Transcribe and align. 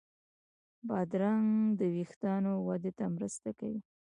بادرنګ 0.87 1.49
د 1.79 1.81
وېښتانو 1.95 2.51
وده 2.67 2.91
ته 2.97 3.05
مرسته 3.15 3.49
کوي. 3.59 3.79